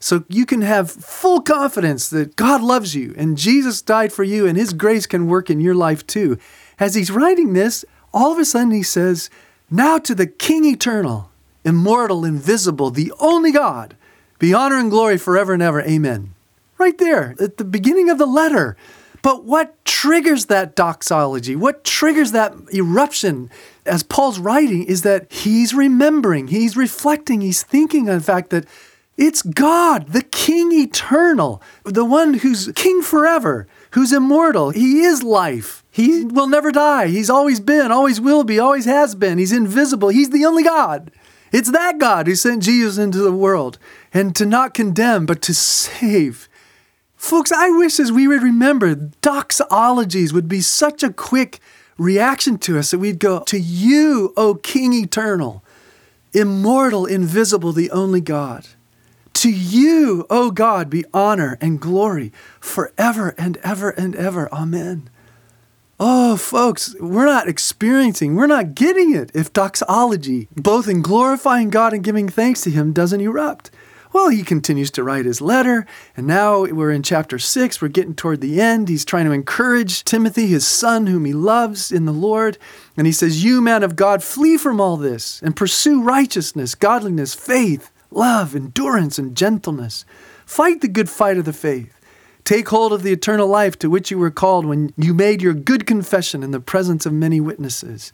So 0.01 0.25
you 0.29 0.45
can 0.45 0.61
have 0.61 0.91
full 0.91 1.41
confidence 1.41 2.11
that 2.11 2.37
God 2.37 2.61
loves 2.61 2.95
you 2.95 3.15
and 3.17 3.39
Jesus 3.39 3.81
died 3.81 4.13
for 4.13 4.23
you 4.23 4.47
and 4.47 4.57
his 4.57 4.75
grace 4.75 5.07
can 5.07 5.29
work 5.29 5.49
in 5.49 5.61
your 5.61 5.75
life 5.75 6.07
too. 6.07 6.39
As 6.79 6.95
he's 6.95 7.11
writing 7.11 7.55
this, 7.55 7.87
all 8.13 8.31
of 8.31 8.39
a 8.39 8.45
sudden 8.45 8.71
he 8.71 8.83
says, 8.83 9.31
Now 9.71 9.99
to 9.99 10.15
the 10.15 10.27
King 10.27 10.67
eternal, 10.67 11.31
immortal, 11.65 12.25
invisible, 12.25 12.91
the 12.91 13.13
only 13.19 13.51
God, 13.51 13.97
be 14.39 14.53
honor 14.53 14.77
and 14.77 14.91
glory 14.91 15.17
forever 15.17 15.55
and 15.55 15.63
ever. 15.63 15.81
Amen. 15.81 16.34
Right 16.85 16.99
there 16.99 17.35
at 17.41 17.57
the 17.57 17.65
beginning 17.65 18.11
of 18.11 18.19
the 18.19 18.27
letter. 18.27 18.77
But 19.23 19.47
what 19.47 19.83
triggers 19.87 20.45
that 20.47 20.77
doxology? 20.77 21.57
What 21.57 21.83
triggers 21.83 22.33
that 22.33 22.55
eruption 22.75 23.49
as 23.87 24.03
Paul's 24.03 24.39
writing 24.39 24.85
is 24.85 25.01
that 25.01 25.33
he's 25.33 25.73
remembering, 25.73 26.49
he's 26.49 26.77
reflecting, 26.77 27.41
he's 27.41 27.63
thinking 27.63 28.11
on 28.11 28.19
the 28.19 28.23
fact 28.23 28.51
that 28.51 28.67
it's 29.17 29.41
God, 29.41 30.09
the 30.09 30.21
King 30.21 30.73
eternal, 30.73 31.63
the 31.85 32.05
one 32.05 32.35
who's 32.35 32.71
King 32.75 33.01
forever, 33.01 33.67
who's 33.93 34.13
immortal. 34.13 34.69
He 34.69 35.05
is 35.05 35.23
life. 35.23 35.83
He 35.91 36.27
will 36.27 36.49
never 36.49 36.71
die. 36.71 37.07
He's 37.07 37.31
always 37.31 37.61
been, 37.61 37.91
always 37.91 38.21
will 38.21 38.45
be, 38.45 38.59
always 38.59 38.85
has 38.85 39.15
been. 39.15 39.39
He's 39.39 39.53
invisible. 39.53 40.11
He's 40.11 40.29
the 40.29 40.45
only 40.45 40.65
God. 40.65 41.11
It's 41.51 41.71
that 41.71 41.97
God 41.97 42.27
who 42.27 42.35
sent 42.35 42.63
Jesus 42.63 42.99
into 42.99 43.23
the 43.23 43.33
world 43.33 43.79
and 44.13 44.37
to 44.37 44.45
not 44.45 44.75
condemn, 44.75 45.25
but 45.25 45.41
to 45.41 45.55
save. 45.55 46.47
Folks, 47.25 47.51
I 47.51 47.71
wish 47.71 47.99
as 47.99 48.13
we 48.13 48.29
would 48.29 48.43
remember, 48.43 48.95
doxologies 48.95 50.35
would 50.35 50.47
be 50.47 50.61
such 50.61 51.03
a 51.03 51.11
quick 51.11 51.59
reaction 51.97 52.59
to 52.59 52.79
us 52.79 52.91
that 52.91 52.99
we'd 52.99 53.19
go, 53.19 53.41
To 53.45 53.59
you, 53.59 54.35
O 54.37 54.57
King 54.57 54.93
eternal, 54.93 55.65
immortal, 56.35 57.07
invisible, 57.07 57.73
the 57.73 57.91
only 57.93 58.21
God. 58.21 58.67
To 59.33 59.51
you, 59.51 60.27
O 60.29 60.51
God, 60.51 60.91
be 60.91 61.07
honor 61.15 61.57
and 61.63 61.81
glory 61.81 62.31
forever 62.61 63.35
and 63.39 63.57
ever 63.65 63.89
and 63.89 64.15
ever. 64.17 64.53
Amen. 64.53 65.09
Oh, 65.99 66.37
folks, 66.37 66.95
we're 67.01 67.25
not 67.25 67.49
experiencing, 67.49 68.35
we're 68.35 68.47
not 68.47 68.75
getting 68.75 69.15
it 69.15 69.31
if 69.33 69.51
doxology, 69.51 70.49
both 70.55 70.89
in 70.89 71.01
glorifying 71.01 71.71
God 71.71 71.95
and 71.95 72.05
giving 72.05 72.29
thanks 72.29 72.61
to 72.61 72.71
Him, 72.71 72.93
doesn't 72.93 73.23
erupt. 73.23 73.71
Well, 74.15 74.29
he 74.29 74.45
continues 74.45 74.93
to 74.93 75.03
write 75.03 75.25
his 75.25 75.41
letter, 75.41 75.87
and 76.17 76.25
now 76.25 76.67
we're 76.67 76.93
in 76.93 77.03
chapter 77.03 77.37
6. 77.37 77.83
We're 77.83 77.89
getting 77.89 78.15
toward 78.15 78.41
the 78.41 78.61
end. 78.61 78.89
He's 78.89 79.05
trying 79.05 79.25
to 79.25 79.33
encourage 79.33 80.05
Timothy, 80.05 80.47
his 80.47 80.65
son, 80.65 81.09
whom 81.09 81.25
he 81.25 81.33
loves 81.33 81.91
in 81.91 82.05
the 82.05 82.13
Lord. 82.13 82.57
And 82.97 83.09
he 83.09 83.13
says, 83.13 83.43
You, 83.43 83.61
man 83.61 83.83
of 83.83 83.97
God, 83.97 84.23
flee 84.23 84.57
from 84.57 84.81
all 84.81 84.97
this 84.97 85.43
and 85.43 85.57
pursue 85.57 86.01
righteousness, 86.01 86.77
godliness, 86.77 87.35
faith, 87.35 87.91
love, 88.13 88.55
endurance, 88.55 89.19
and 89.19 89.37
gentleness. 89.37 90.05
Fight 90.47 90.81
the 90.81 90.87
good 90.87 91.11
fight 91.11 91.37
of 91.37 91.45
the 91.45 91.53
faith. 91.53 91.99
Take 92.45 92.69
hold 92.69 92.93
of 92.93 93.03
the 93.03 93.13
eternal 93.13 93.49
life 93.49 93.77
to 93.81 93.91
which 93.91 94.13
you 94.13 94.19
were 94.19 94.31
called 94.31 94.65
when 94.65 94.95
you 94.97 95.13
made 95.13 95.43
your 95.43 95.55
good 95.55 95.89
confession 95.89 96.45
in 96.45 96.53
the 96.53 96.61
presence 96.61 97.05
of 97.05 97.13
many 97.13 97.41
witnesses. 97.41 98.13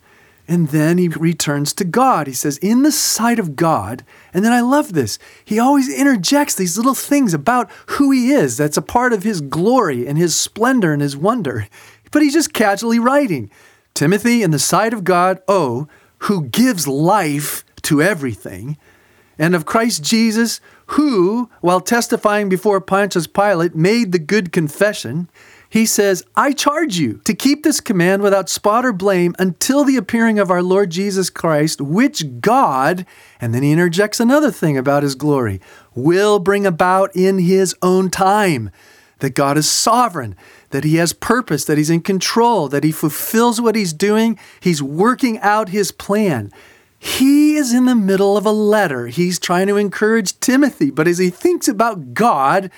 And 0.51 0.71
then 0.71 0.99
he 0.99 1.07
returns 1.07 1.73
to 1.75 1.85
God. 1.85 2.27
He 2.27 2.33
says, 2.33 2.59
In 2.59 2.83
the 2.83 2.91
sight 2.91 3.39
of 3.39 3.55
God. 3.55 4.05
And 4.35 4.45
then 4.45 4.53
I 4.53 4.61
love 4.61 4.95
this. 4.95 5.17
He 5.45 5.61
always 5.61 5.89
interjects 5.89 6.57
these 6.57 6.77
little 6.77 6.97
things 6.97 7.33
about 7.33 7.71
who 7.87 8.11
he 8.11 8.33
is 8.33 8.57
that's 8.57 8.77
a 8.77 8.83
part 8.83 9.13
of 9.13 9.23
his 9.23 9.41
glory 9.41 10.09
and 10.09 10.19
his 10.19 10.35
splendor 10.35 10.93
and 10.93 11.01
his 11.01 11.17
wonder. 11.17 11.69
But 12.11 12.23
he's 12.23 12.33
just 12.33 12.53
casually 12.53 12.99
writing 12.99 13.49
Timothy, 13.95 14.43
in 14.43 14.51
the 14.51 14.59
sight 14.59 14.93
of 14.93 15.05
God, 15.05 15.39
oh, 15.47 15.87
who 16.19 16.47
gives 16.47 16.89
life 16.89 17.65
to 17.83 18.03
everything 18.03 18.77
and 19.39 19.55
of 19.55 19.67
Christ 19.67 20.03
Jesus, 20.03 20.61
who, 20.87 21.49
while 21.61 21.81
testifying 21.81 22.49
before 22.49 22.81
Pontius 22.81 23.27
Pilate, 23.27 23.77
made 23.77 24.11
the 24.11 24.19
good 24.19 24.51
confession, 24.51 25.31
he 25.71 25.87
says, 25.87 26.25
I 26.35 26.53
charge 26.53 26.99
you 26.99 27.21
to 27.25 27.33
keep 27.33 27.63
this 27.63 27.81
command 27.81 28.23
without 28.23 28.49
spot 28.49 28.85
or 28.85 28.93
blame 28.93 29.37
until 29.39 29.85
the 29.85 29.97
appearing 29.97 30.41
of 30.41 30.51
our 30.51 30.65
Lord 30.65 30.91
Jesus 30.91 31.31
Christ, 31.31 31.81
which 31.81 32.41
God, 32.41 33.07
and 33.41 33.55
then 33.55 33.63
he 33.63 33.71
interjects 33.71 34.19
another 34.19 34.51
thing 34.51 34.77
about 34.77 35.05
his 35.05 35.15
glory, 35.15 35.61
will 35.95 36.41
bring 36.41 36.67
about 36.67 37.15
in 37.15 37.39
his 37.39 37.75
own 37.83 38.11
time. 38.11 38.71
That 39.21 39.35
God 39.35 39.57
is 39.57 39.71
sovereign, 39.71 40.35
that 40.71 40.83
he 40.83 40.97
has 40.97 41.13
purpose, 41.13 41.65
that 41.67 41.79
he's 41.79 41.91
in 41.91 42.01
control, 42.01 42.69
that 42.69 42.85
he 42.85 42.91
fulfills 42.91 43.61
what 43.61 43.77
he's 43.77 43.93
doing, 43.93 44.39
he's 44.59 44.83
working 44.83 45.39
out 45.39 45.69
his 45.69 45.93
plan. 45.93 46.51
He 46.99 47.55
is 47.57 47.73
in 47.73 47.85
the 47.85 47.95
middle 47.95 48.37
of 48.37 48.45
a 48.45 48.51
letter. 48.51 49.07
He's 49.07 49.39
trying 49.39 49.69
to 49.69 49.77
encourage 49.77 50.39
Timothy, 50.41 50.91
but 50.91 51.07
as 51.07 51.19
he 51.19 51.31
thinks 51.31 51.69
about 51.69 52.13
God, 52.13 52.71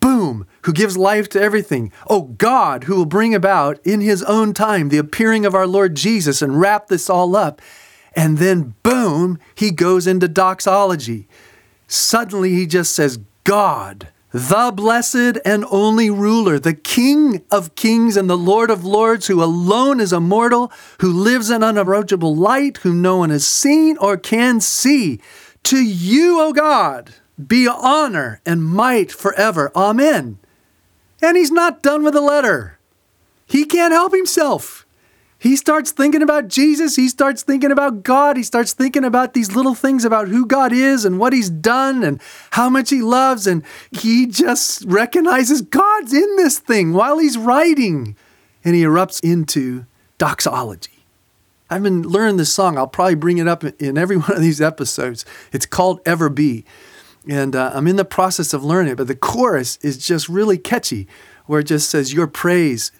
boom, 0.00 0.46
who 0.62 0.72
gives 0.72 0.96
life 0.96 1.28
to 1.30 1.40
everything. 1.40 1.92
Oh, 2.08 2.22
God, 2.22 2.84
who 2.84 2.96
will 2.96 3.06
bring 3.06 3.34
about 3.34 3.78
in 3.84 4.00
his 4.00 4.22
own 4.24 4.54
time 4.54 4.88
the 4.88 4.98
appearing 4.98 5.44
of 5.46 5.54
our 5.54 5.66
Lord 5.66 5.94
Jesus 5.94 6.42
and 6.42 6.60
wrap 6.60 6.88
this 6.88 7.10
all 7.10 7.36
up. 7.36 7.60
And 8.14 8.38
then, 8.38 8.74
boom, 8.82 9.38
he 9.54 9.70
goes 9.70 10.06
into 10.06 10.28
doxology. 10.28 11.26
Suddenly, 11.88 12.54
he 12.54 12.66
just 12.66 12.94
says, 12.94 13.18
God 13.44 14.08
the 14.34 14.72
blessed 14.74 15.38
and 15.44 15.64
only 15.70 16.10
ruler, 16.10 16.58
the 16.58 16.74
King 16.74 17.44
of 17.52 17.76
kings 17.76 18.16
and 18.16 18.28
the 18.28 18.36
Lord 18.36 18.68
of 18.68 18.84
lords, 18.84 19.28
who 19.28 19.40
alone 19.40 20.00
is 20.00 20.12
immortal, 20.12 20.72
who 21.00 21.12
lives 21.12 21.50
in 21.50 21.62
unapproachable 21.62 22.34
light, 22.34 22.78
whom 22.78 23.00
no 23.00 23.18
one 23.18 23.30
has 23.30 23.46
seen 23.46 23.96
or 23.98 24.16
can 24.16 24.60
see. 24.60 25.20
To 25.62 25.76
you, 25.76 26.40
O 26.40 26.52
God, 26.52 27.14
be 27.42 27.68
honor 27.68 28.40
and 28.44 28.64
might 28.64 29.10
forever. 29.10 29.72
Amen. 29.74 30.38
And 31.22 31.36
he's 31.36 31.50
not 31.50 31.82
done 31.82 32.04
with 32.04 32.14
the 32.14 32.20
letter. 32.20 32.78
He 33.46 33.64
can't 33.64 33.92
help 33.92 34.14
himself. 34.14 34.84
He 35.44 35.56
starts 35.56 35.90
thinking 35.90 36.22
about 36.22 36.48
Jesus. 36.48 36.96
He 36.96 37.06
starts 37.06 37.42
thinking 37.42 37.70
about 37.70 38.02
God. 38.02 38.38
He 38.38 38.42
starts 38.42 38.72
thinking 38.72 39.04
about 39.04 39.34
these 39.34 39.54
little 39.54 39.74
things 39.74 40.02
about 40.06 40.28
who 40.28 40.46
God 40.46 40.72
is 40.72 41.04
and 41.04 41.18
what 41.18 41.34
He's 41.34 41.50
done 41.50 42.02
and 42.02 42.18
how 42.52 42.70
much 42.70 42.88
He 42.88 43.02
loves. 43.02 43.46
And 43.46 43.62
he 43.90 44.24
just 44.26 44.86
recognizes 44.86 45.60
God's 45.60 46.14
in 46.14 46.36
this 46.36 46.58
thing 46.58 46.94
while 46.94 47.18
he's 47.18 47.36
writing. 47.36 48.16
And 48.64 48.74
he 48.74 48.84
erupts 48.84 49.22
into 49.22 49.84
doxology. 50.16 51.04
I've 51.68 51.82
been 51.82 52.04
learning 52.04 52.38
this 52.38 52.50
song. 52.50 52.78
I'll 52.78 52.86
probably 52.86 53.14
bring 53.14 53.36
it 53.36 53.46
up 53.46 53.64
in 53.64 53.98
every 53.98 54.16
one 54.16 54.32
of 54.32 54.40
these 54.40 54.62
episodes. 54.62 55.26
It's 55.52 55.66
called 55.66 56.00
Ever 56.06 56.30
Be. 56.30 56.64
And 57.28 57.56
uh, 57.56 57.70
I'm 57.74 57.86
in 57.86 57.96
the 57.96 58.04
process 58.04 58.52
of 58.52 58.64
learning 58.64 58.92
it, 58.92 58.96
but 58.96 59.06
the 59.06 59.14
chorus 59.14 59.78
is 59.82 60.04
just 60.04 60.28
really 60.28 60.58
catchy, 60.58 61.08
where 61.46 61.60
it 61.60 61.64
just 61.64 61.88
says, 61.88 62.12
Your 62.12 62.26
praise 62.26 62.92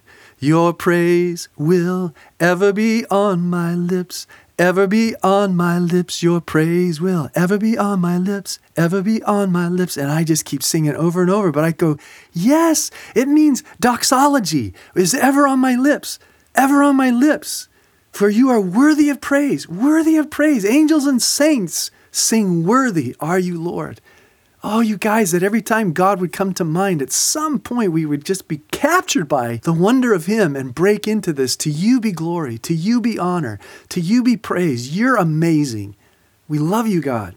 your 0.44 0.74
praise 0.74 1.48
will 1.56 2.14
ever 2.38 2.72
be 2.72 3.06
on 3.06 3.48
my 3.48 3.74
lips, 3.74 4.26
ever 4.58 4.86
be 4.86 5.14
on 5.22 5.56
my 5.56 5.78
lips. 5.78 6.22
Your 6.22 6.40
praise 6.40 7.00
will 7.00 7.30
ever 7.34 7.56
be 7.56 7.78
on 7.78 8.00
my 8.00 8.18
lips, 8.18 8.58
ever 8.76 9.00
be 9.00 9.22
on 9.22 9.52
my 9.52 9.68
lips. 9.68 9.96
And 9.96 10.10
I 10.10 10.22
just 10.22 10.44
keep 10.44 10.62
singing 10.62 10.94
over 10.96 11.22
and 11.22 11.30
over, 11.30 11.50
but 11.50 11.64
I 11.64 11.72
go, 11.72 11.96
yes, 12.32 12.90
it 13.14 13.26
means 13.26 13.62
doxology 13.80 14.74
is 14.94 15.14
ever 15.14 15.46
on 15.46 15.60
my 15.60 15.76
lips, 15.76 16.18
ever 16.54 16.82
on 16.82 16.96
my 16.96 17.10
lips. 17.10 17.68
For 18.12 18.28
you 18.28 18.50
are 18.50 18.60
worthy 18.60 19.08
of 19.08 19.20
praise, 19.20 19.68
worthy 19.68 20.16
of 20.16 20.30
praise. 20.30 20.64
Angels 20.64 21.06
and 21.06 21.22
saints 21.22 21.90
sing, 22.10 22.64
Worthy 22.64 23.16
are 23.18 23.38
you, 23.38 23.60
Lord. 23.60 24.00
Oh, 24.66 24.80
you 24.80 24.96
guys, 24.96 25.32
that 25.32 25.42
every 25.42 25.60
time 25.60 25.92
God 25.92 26.22
would 26.22 26.32
come 26.32 26.54
to 26.54 26.64
mind, 26.64 27.02
at 27.02 27.12
some 27.12 27.58
point 27.58 27.92
we 27.92 28.06
would 28.06 28.24
just 28.24 28.48
be 28.48 28.62
captured 28.72 29.28
by 29.28 29.60
the 29.62 29.74
wonder 29.74 30.14
of 30.14 30.24
Him 30.24 30.56
and 30.56 30.74
break 30.74 31.06
into 31.06 31.34
this. 31.34 31.54
To 31.56 31.70
you 31.70 32.00
be 32.00 32.12
glory, 32.12 32.56
to 32.56 32.72
you 32.72 33.02
be 33.02 33.18
honor, 33.18 33.60
to 33.90 34.00
you 34.00 34.22
be 34.22 34.38
praise. 34.38 34.96
You're 34.96 35.16
amazing. 35.16 35.96
We 36.48 36.58
love 36.58 36.86
you, 36.88 37.02
God. 37.02 37.34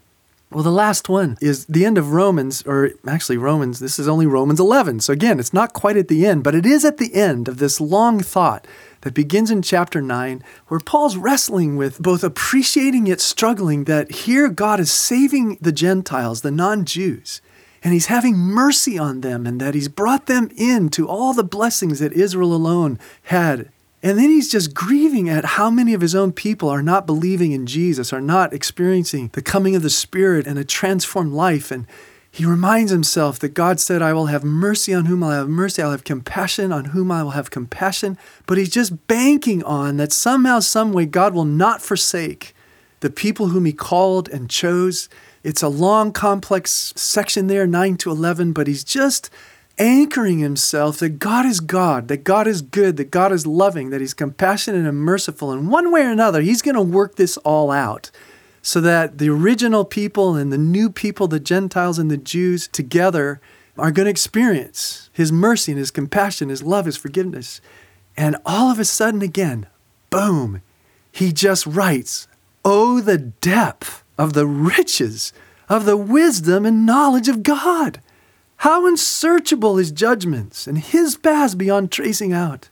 Well, 0.49 0.63
the 0.63 0.71
last 0.71 1.09
one 1.09 1.37
is 1.41 1.65
the 1.65 1.83
end 1.83 1.97
of 1.97 2.13
Romans, 2.13 2.63
or 2.65 2.91
actually, 3.05 3.35
Romans, 3.35 3.79
this 3.79 3.99
is 3.99 4.07
only 4.07 4.25
Romans 4.25 4.61
11. 4.61 5.01
So 5.01 5.11
again, 5.11 5.37
it's 5.37 5.53
not 5.53 5.73
quite 5.73 5.97
at 5.97 6.07
the 6.07 6.25
end, 6.25 6.45
but 6.45 6.55
it 6.55 6.65
is 6.65 6.85
at 6.85 6.95
the 6.95 7.13
end 7.13 7.49
of 7.49 7.57
this 7.57 7.81
long 7.81 8.21
thought 8.21 8.65
that 9.07 9.13
begins 9.13 9.49
in 9.49 9.61
chapter 9.61 10.01
9, 10.01 10.43
where 10.67 10.81
Paul's 10.81 11.15
wrestling 11.15 11.77
with 11.77 11.97
both 12.01 12.25
appreciating 12.25 13.05
yet 13.05 13.21
struggling 13.21 13.85
that 13.85 14.11
here 14.11 14.49
God 14.49 14.81
is 14.81 14.91
saving 14.91 15.57
the 15.61 15.71
Gentiles, 15.71 16.41
the 16.41 16.51
non 16.51 16.83
Jews, 16.83 17.41
and 17.81 17.93
he's 17.93 18.07
having 18.07 18.35
mercy 18.35 18.97
on 18.97 19.21
them, 19.21 19.47
and 19.47 19.61
that 19.61 19.75
he's 19.75 19.87
brought 19.87 20.25
them 20.25 20.51
into 20.57 21.07
all 21.07 21.33
the 21.33 21.45
blessings 21.45 21.99
that 21.99 22.11
Israel 22.11 22.53
alone 22.53 22.99
had 23.23 23.69
and 24.03 24.17
then 24.17 24.29
he's 24.29 24.51
just 24.51 24.75
grieving 24.75 25.27
at 25.27 25.43
how 25.43 25.71
many 25.71 25.93
of 25.93 26.01
his 26.01 26.13
own 26.13 26.31
people 26.31 26.69
are 26.69 26.83
not 26.83 27.07
believing 27.07 27.51
in 27.51 27.65
Jesus, 27.65 28.13
are 28.13 28.21
not 28.21 28.53
experiencing 28.53 29.31
the 29.33 29.41
coming 29.41 29.75
of 29.75 29.81
the 29.81 29.89
Spirit 29.89 30.45
and 30.45 30.59
a 30.59 30.63
transformed 30.63 31.33
life. 31.33 31.71
And 31.71 31.87
he 32.37 32.45
reminds 32.45 32.91
himself 32.91 33.39
that 33.39 33.55
God 33.55 33.79
said, 33.79 34.03
I 34.03 34.13
will 34.13 34.27
have 34.27 34.43
mercy 34.43 34.93
on 34.93 35.05
whom 35.05 35.23
I'll 35.23 35.31
have 35.31 35.49
mercy, 35.49 35.81
I'll 35.81 35.89
have 35.89 36.03
compassion 36.03 36.71
on 36.71 36.85
whom 36.85 37.11
I 37.11 37.23
will 37.23 37.31
have 37.31 37.49
compassion. 37.49 38.15
But 38.45 38.59
he's 38.59 38.69
just 38.69 39.07
banking 39.07 39.63
on 39.63 39.97
that 39.97 40.11
somehow, 40.11 40.59
some 40.59 40.93
way, 40.93 41.07
God 41.07 41.33
will 41.33 41.45
not 41.45 41.81
forsake 41.81 42.53
the 42.99 43.09
people 43.09 43.47
whom 43.47 43.65
he 43.65 43.73
called 43.73 44.29
and 44.29 44.51
chose. 44.51 45.09
It's 45.43 45.63
a 45.63 45.67
long, 45.67 46.11
complex 46.11 46.93
section 46.95 47.47
there, 47.47 47.65
9 47.65 47.97
to 47.97 48.11
11, 48.11 48.53
but 48.53 48.67
he's 48.67 48.83
just 48.83 49.31
anchoring 49.79 50.37
himself 50.37 50.99
that 50.99 51.17
God 51.17 51.43
is 51.43 51.59
God, 51.59 52.07
that 52.07 52.23
God 52.23 52.45
is 52.45 52.61
good, 52.61 52.97
that 52.97 53.09
God 53.09 53.31
is 53.31 53.47
loving, 53.47 53.89
that 53.89 53.99
he's 53.99 54.13
compassionate 54.13 54.85
and 54.85 54.99
merciful. 54.99 55.51
And 55.51 55.71
one 55.71 55.91
way 55.91 56.03
or 56.03 56.11
another, 56.11 56.41
he's 56.41 56.61
going 56.61 56.75
to 56.75 56.83
work 56.83 57.15
this 57.15 57.37
all 57.37 57.71
out 57.71 58.11
so 58.67 58.81
that 58.81 59.17
the 59.17 59.29
original 59.29 59.85
people 59.85 60.35
and 60.35 60.51
the 60.51 60.57
new 60.57 60.89
people, 60.89 61.29
the 61.29 61.39
Gentiles 61.39 61.97
and 61.97 62.11
the 62.11 62.17
Jews 62.17 62.67
together, 62.67 63.39
are 63.77 63.91
going 63.91 64.07
to 64.07 64.09
experience 64.09 65.09
his 65.13 65.31
mercy 65.31 65.71
and 65.71 65.79
his 65.79 65.89
compassion, 65.89 66.49
his 66.49 66.63
love, 66.63 66.85
his 66.85 66.97
forgiveness. 66.97 67.61
And 68.17 68.35
all 68.45 68.69
of 68.69 68.77
a 68.77 68.83
sudden, 68.83 69.21
again, 69.21 69.67
boom, 70.09 70.61
he 71.09 71.31
just 71.31 71.65
writes, 71.65 72.27
Oh, 72.65 72.99
the 72.99 73.17
depth 73.17 74.03
of 74.17 74.33
the 74.33 74.45
riches 74.45 75.31
of 75.69 75.85
the 75.85 75.95
wisdom 75.95 76.65
and 76.65 76.85
knowledge 76.85 77.29
of 77.29 77.43
God! 77.43 78.01
How 78.57 78.85
unsearchable 78.85 79.77
his 79.77 79.93
judgments 79.93 80.67
and 80.67 80.77
his 80.77 81.15
paths 81.15 81.55
beyond 81.55 81.89
tracing 81.89 82.33
out. 82.33 82.67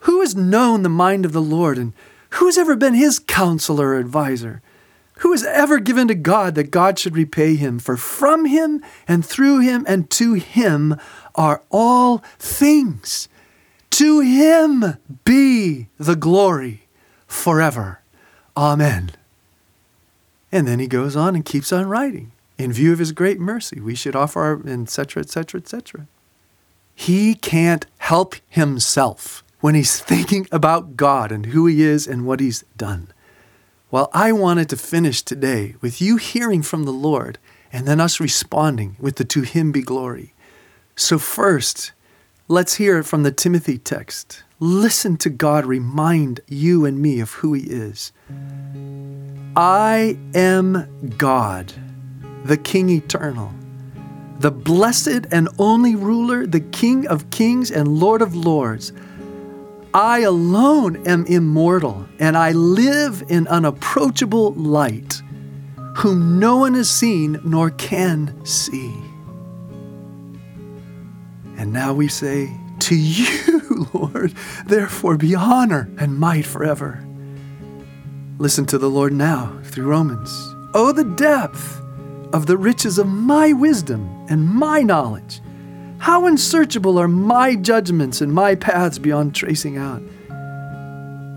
Who 0.00 0.22
has 0.22 0.34
known 0.34 0.82
the 0.82 0.88
mind 0.88 1.24
of 1.24 1.32
the 1.32 1.40
Lord 1.40 1.78
and 1.78 1.92
who 2.30 2.46
has 2.46 2.58
ever 2.58 2.74
been 2.74 2.94
his 2.94 3.20
counselor 3.20 3.90
or 3.90 4.00
adviser? 4.00 4.60
Who 5.20 5.32
has 5.32 5.44
ever 5.44 5.78
given 5.78 6.08
to 6.08 6.14
God 6.14 6.54
that 6.54 6.70
God 6.70 6.98
should 6.98 7.16
repay 7.16 7.56
him? 7.56 7.78
For 7.78 7.96
from 7.96 8.44
him 8.44 8.82
and 9.08 9.24
through 9.24 9.60
him 9.60 9.84
and 9.88 10.10
to 10.10 10.34
him 10.34 10.96
are 11.34 11.62
all 11.70 12.18
things. 12.38 13.28
To 13.92 14.20
him 14.20 14.98
be 15.24 15.88
the 15.98 16.16
glory 16.16 16.82
forever. 17.26 18.00
Amen. 18.56 19.12
And 20.52 20.66
then 20.66 20.78
he 20.78 20.86
goes 20.86 21.16
on 21.16 21.34
and 21.34 21.44
keeps 21.44 21.72
on 21.72 21.86
writing 21.86 22.32
in 22.58 22.72
view 22.72 22.92
of 22.92 22.98
his 22.98 23.12
great 23.12 23.38
mercy, 23.38 23.80
we 23.80 23.94
should 23.94 24.16
offer 24.16 24.40
our, 24.40 24.68
etc., 24.68 25.22
etc., 25.22 25.60
etc. 25.60 26.06
He 26.94 27.34
can't 27.34 27.86
help 27.98 28.36
himself 28.48 29.44
when 29.60 29.74
he's 29.74 30.00
thinking 30.00 30.46
about 30.50 30.96
God 30.96 31.32
and 31.32 31.46
who 31.46 31.66
he 31.66 31.82
is 31.82 32.06
and 32.06 32.26
what 32.26 32.40
he's 32.40 32.64
done. 32.76 33.08
Well, 33.88 34.10
I 34.12 34.32
wanted 34.32 34.68
to 34.70 34.76
finish 34.76 35.22
today 35.22 35.76
with 35.80 36.00
you 36.02 36.16
hearing 36.16 36.62
from 36.62 36.82
the 36.82 36.90
Lord 36.90 37.38
and 37.72 37.86
then 37.86 38.00
us 38.00 38.18
responding 38.18 38.96
with 38.98 39.14
the 39.14 39.24
To 39.26 39.42
Him 39.42 39.70
Be 39.70 39.80
Glory. 39.80 40.34
So, 40.96 41.20
first, 41.20 41.92
let's 42.48 42.74
hear 42.74 42.98
it 42.98 43.04
from 43.04 43.22
the 43.22 43.30
Timothy 43.30 43.78
text. 43.78 44.42
Listen 44.58 45.16
to 45.18 45.30
God 45.30 45.64
remind 45.66 46.40
you 46.48 46.84
and 46.84 47.00
me 47.00 47.20
of 47.20 47.34
who 47.34 47.52
He 47.52 47.62
is. 47.62 48.12
I 49.54 50.18
am 50.34 51.14
God 51.16 51.72
the 52.44 52.56
King 52.56 52.90
eternal, 52.90 53.52
the 54.40 54.50
blessed 54.50 55.26
and 55.30 55.48
only 55.60 55.94
ruler, 55.94 56.44
the 56.44 56.60
King 56.60 57.06
of 57.06 57.30
kings 57.30 57.70
and 57.70 57.86
Lord 57.86 58.20
of 58.20 58.34
lords. 58.34 58.92
I 59.96 60.18
alone 60.18 61.06
am 61.06 61.24
immortal, 61.24 62.06
and 62.18 62.36
I 62.36 62.52
live 62.52 63.24
in 63.30 63.48
unapproachable 63.48 64.52
light, 64.52 65.22
whom 65.96 66.38
no 66.38 66.58
one 66.58 66.74
has 66.74 66.90
seen 66.90 67.40
nor 67.42 67.70
can 67.70 68.44
see. 68.44 68.94
And 71.56 71.72
now 71.72 71.94
we 71.94 72.08
say, 72.08 72.54
To 72.80 72.94
you, 72.94 73.86
Lord, 73.94 74.34
therefore 74.66 75.16
be 75.16 75.34
honor 75.34 75.88
and 75.98 76.18
might 76.18 76.44
forever. 76.44 77.02
Listen 78.36 78.66
to 78.66 78.76
the 78.76 78.90
Lord 78.90 79.14
now 79.14 79.58
through 79.64 79.86
Romans. 79.86 80.30
Oh, 80.74 80.92
the 80.92 81.04
depth 81.04 81.80
of 82.34 82.44
the 82.44 82.58
riches 82.58 82.98
of 82.98 83.06
my 83.06 83.54
wisdom 83.54 84.26
and 84.28 84.46
my 84.46 84.82
knowledge. 84.82 85.40
How 86.06 86.24
unsearchable 86.26 87.00
are 87.00 87.08
my 87.08 87.56
judgments 87.56 88.20
and 88.20 88.32
my 88.32 88.54
paths 88.54 88.96
beyond 88.96 89.34
tracing 89.34 89.76
out. 89.76 90.00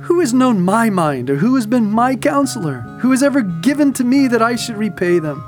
Who 0.03 0.19
has 0.19 0.31
known 0.31 0.61
my 0.61 0.91
mind, 0.91 1.31
or 1.31 1.37
who 1.37 1.55
has 1.55 1.65
been 1.65 1.89
my 1.89 2.15
counselor? 2.15 2.81
Who 3.01 3.09
has 3.09 3.23
ever 3.23 3.41
given 3.41 3.93
to 3.93 4.03
me 4.03 4.27
that 4.27 4.43
I 4.43 4.55
should 4.55 4.77
repay 4.77 5.17
them? 5.17 5.41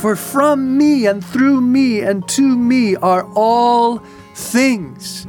For 0.00 0.16
from 0.16 0.76
me 0.76 1.06
and 1.06 1.24
through 1.24 1.60
me 1.60 2.00
and 2.00 2.26
to 2.30 2.42
me 2.42 2.96
are 2.96 3.24
all 3.36 3.98
things. 4.34 5.28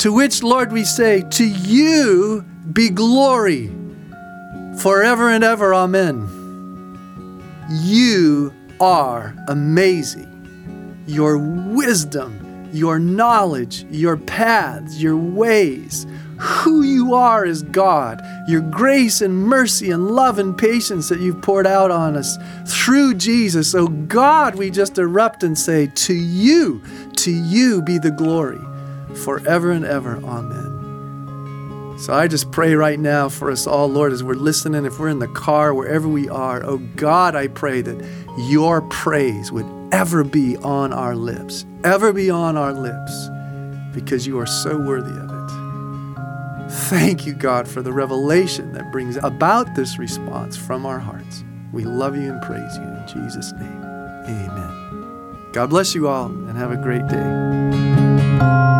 To 0.00 0.12
which, 0.12 0.42
Lord, 0.42 0.72
we 0.72 0.84
say, 0.84 1.22
To 1.22 1.44
you 1.46 2.44
be 2.70 2.90
glory 2.90 3.70
forever 4.80 5.30
and 5.30 5.42
ever. 5.42 5.72
Amen. 5.72 6.28
You 7.70 8.52
are 8.78 9.34
amazing. 9.48 10.35
Your 11.06 11.38
wisdom, 11.38 12.68
your 12.72 12.98
knowledge, 12.98 13.84
your 13.90 14.16
paths, 14.16 15.02
your 15.02 15.16
ways, 15.16 16.06
who 16.38 16.82
you 16.82 17.14
are 17.14 17.44
as 17.44 17.62
God, 17.62 18.22
your 18.48 18.60
grace 18.60 19.22
and 19.22 19.34
mercy 19.34 19.90
and 19.90 20.10
love 20.10 20.38
and 20.38 20.56
patience 20.56 21.08
that 21.08 21.20
you've 21.20 21.40
poured 21.40 21.66
out 21.66 21.90
on 21.90 22.16
us 22.16 22.36
through 22.66 23.14
Jesus. 23.14 23.74
Oh 23.74 23.88
God, 23.88 24.54
we 24.54 24.70
just 24.70 24.98
erupt 24.98 25.42
and 25.42 25.58
say, 25.58 25.86
To 25.86 26.14
you, 26.14 26.82
to 27.16 27.30
you 27.30 27.82
be 27.82 27.98
the 27.98 28.10
glory 28.10 28.60
forever 29.16 29.70
and 29.70 29.84
ever. 29.84 30.16
Amen. 30.18 30.76
So 31.98 32.12
I 32.12 32.28
just 32.28 32.52
pray 32.52 32.74
right 32.74 33.00
now 33.00 33.30
for 33.30 33.50
us 33.50 33.66
all, 33.66 33.88
Lord, 33.88 34.12
as 34.12 34.22
we're 34.22 34.34
listening, 34.34 34.84
if 34.84 34.98
we're 34.98 35.08
in 35.08 35.18
the 35.18 35.28
car, 35.28 35.72
wherever 35.72 36.06
we 36.06 36.28
are, 36.28 36.62
oh 36.62 36.76
God, 36.76 37.34
I 37.34 37.48
pray 37.48 37.80
that 37.80 38.04
your 38.50 38.82
praise 38.82 39.50
would 39.50 39.66
ever 39.96 40.22
be 40.22 40.58
on 40.58 40.92
our 40.92 41.16
lips, 41.16 41.64
ever 41.82 42.12
be 42.12 42.28
on 42.28 42.54
our 42.54 42.74
lips, 42.74 43.30
because 43.94 44.26
you 44.26 44.38
are 44.38 44.44
so 44.44 44.76
worthy 44.76 45.10
of 45.10 45.30
it. 45.30 46.70
Thank 46.90 47.24
you, 47.24 47.32
God, 47.32 47.66
for 47.66 47.80
the 47.80 47.94
revelation 47.94 48.74
that 48.74 48.92
brings 48.92 49.16
about 49.16 49.74
this 49.74 49.98
response 49.98 50.54
from 50.54 50.84
our 50.84 50.98
hearts. 50.98 51.44
We 51.72 51.84
love 51.84 52.14
you 52.14 52.30
and 52.30 52.42
praise 52.42 52.76
you 52.76 52.82
in 52.82 53.04
Jesus' 53.08 53.52
name. 53.52 53.82
Amen. 54.26 55.52
God 55.54 55.70
bless 55.70 55.94
you 55.94 56.08
all 56.08 56.26
and 56.26 56.58
have 56.58 56.72
a 56.72 56.76
great 56.76 57.06
day. 57.08 58.75